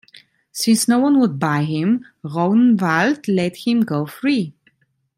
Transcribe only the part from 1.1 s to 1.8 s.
would buy